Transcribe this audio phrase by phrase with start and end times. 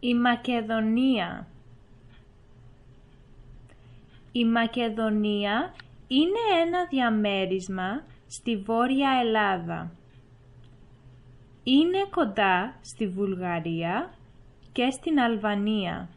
[0.00, 1.46] Η Μακεδονία
[4.32, 5.74] Η Μακεδονία
[6.06, 9.92] είναι ένα διαμέρισμα στη Βόρεια Ελλάδα.
[11.64, 14.14] Είναι κοντά στη Βουλγαρία
[14.72, 16.08] και στην Αλβανία.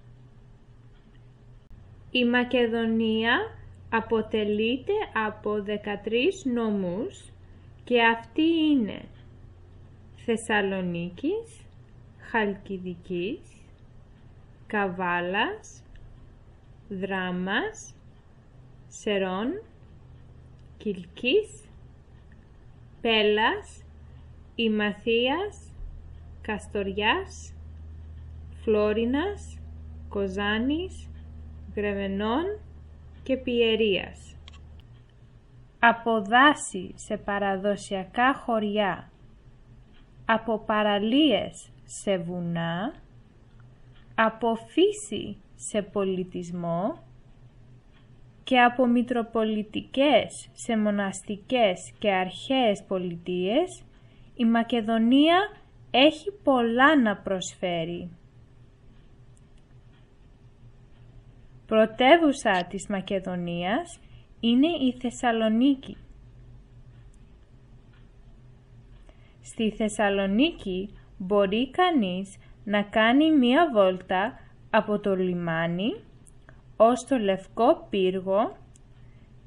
[2.11, 3.37] Η Μακεδονία
[3.89, 4.93] αποτελείται
[5.27, 7.31] από 13 νομούς
[7.83, 9.01] και αυτοί είναι
[10.25, 11.65] Θεσσαλονίκης,
[12.19, 13.58] Χαλκιδικής,
[14.69, 15.83] Καβάλας,
[16.89, 17.95] Δράμας,
[18.87, 19.61] Σερών,
[20.77, 21.69] Κιλκής,
[23.01, 23.83] Πέλας,
[24.55, 25.73] Ημαθίας,
[26.41, 27.53] Καστοριάς,
[28.63, 29.57] Φλόρινας,
[30.09, 31.09] Κοζάνης,
[31.75, 32.59] Γρεβενών
[33.23, 34.35] και Πιερίας.
[35.79, 39.11] Από δάση σε παραδοσιακά χωριά,
[40.25, 42.93] από παραλίες σε βουνά,
[44.21, 47.03] από φύση σε πολιτισμό
[48.43, 53.83] και από μητροπολιτικές σε μοναστικές και αρχαίες πολιτείες,
[54.35, 55.39] η Μακεδονία
[55.91, 58.09] έχει πολλά να προσφέρει.
[61.65, 63.99] Πρωτεύουσα της Μακεδονίας
[64.39, 65.97] είναι η Θεσσαλονίκη.
[69.41, 76.03] Στη Θεσσαλονίκη μπορεί κανείς να κάνει μία βόλτα από το λιμάνι
[76.77, 78.57] ως το Λευκό Πύργο,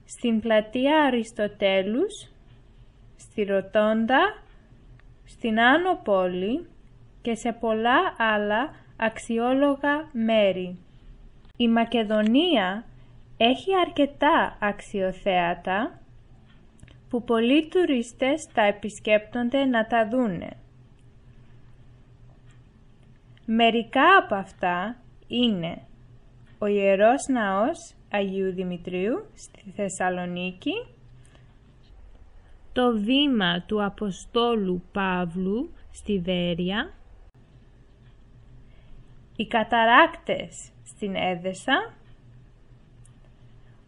[0.05, 2.29] στην πλατεία Αριστοτέλους,
[3.17, 4.43] στη Ροτόντα,
[5.25, 6.67] στην Άνω Πόλη
[7.23, 10.79] και σε πολλά άλλα αξιόλογα μέρη.
[11.57, 12.85] Η Μακεδονία
[13.37, 16.01] έχει αρκετά αξιοθέατα
[17.09, 20.62] που πολλοί τουρίστες τα επισκέπτονται να τα δούνε.
[23.55, 25.83] Μερικά από αυτά είναι
[26.59, 30.73] ο Ιερός Ναός Αγίου Δημητρίου στη Θεσσαλονίκη,
[32.73, 36.93] το βήμα του Αποστόλου Παύλου στη Βέρεια,
[39.37, 41.95] οι καταράκτες στην Έδεσα,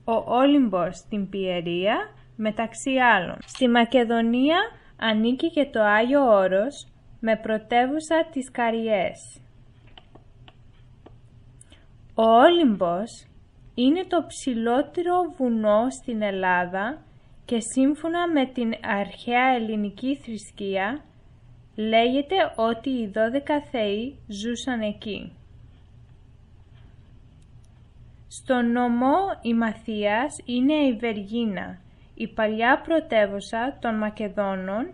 [0.04, 3.36] ο Όλυμπος στην Πιερία, μεταξύ άλλων.
[3.46, 4.58] Στη Μακεδονία
[4.96, 6.86] ανήκει και το Άγιο Όρος
[7.20, 9.38] με πρωτεύουσα τις Καριές.
[12.16, 13.26] Ο Όλυμπος
[13.74, 17.02] είναι το ψηλότερο βουνό στην Ελλάδα
[17.44, 21.04] και σύμφωνα με την αρχαία ελληνική θρησκεία
[21.76, 23.18] λέγεται ότι οι 12
[23.70, 25.32] θεοί ζούσαν εκεί.
[28.28, 29.16] Στο νομό
[29.56, 31.78] Μαθίας είναι η Βεργίνα,
[32.14, 34.92] η παλιά πρωτεύουσα των Μακεδόνων,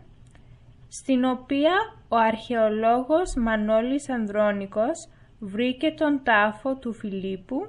[0.89, 1.73] στην οποία
[2.09, 5.09] ο αρχαιολόγος Μανώλης Ανδρώνικος
[5.41, 7.69] βρήκε τον τάφο του Φιλίππου,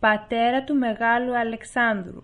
[0.00, 2.22] πατέρα του Μεγάλου Αλεξάνδρου.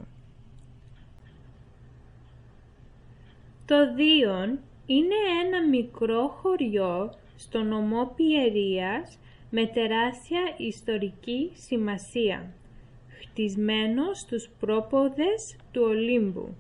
[3.67, 5.15] Το Δίον είναι
[5.45, 9.19] ένα μικρό χωριό στο νομό Πιερίας
[9.51, 12.51] με τεράστια ιστορική σημασία,
[13.09, 16.57] χτισμένο στους πρόποδες του Ολύμπου.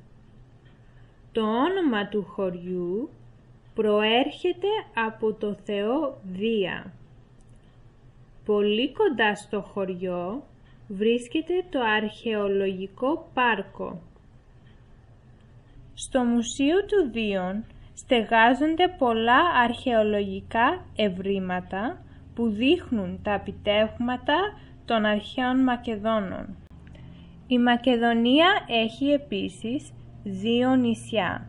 [1.32, 3.10] Το όνομα του χωριού
[3.74, 6.92] προέρχεται από το θεό Δία.
[8.46, 10.42] Πολύ κοντά στο χωριό
[10.88, 14.00] βρίσκεται το αρχαιολογικό πάρκο.
[15.94, 17.64] Στο Μουσείο του Δίον
[17.94, 22.02] στεγάζονται πολλά αρχαιολογικά ευρήματα
[22.34, 24.36] που δείχνουν τα επιτεύγματα
[24.84, 26.56] των αρχαίων Μακεδόνων.
[27.46, 29.92] Η Μακεδονία έχει επίσης
[30.24, 31.46] δύο νησιά.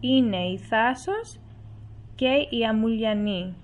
[0.00, 1.40] Είναι η Θάσος
[2.14, 3.54] και η Αμουλιανή.